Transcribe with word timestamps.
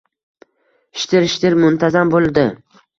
Shitir-shitir 1.03 1.59
muntazam 1.67 2.17
bo‘ldi. 2.19 2.53